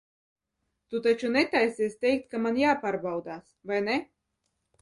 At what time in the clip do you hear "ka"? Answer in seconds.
2.33-2.41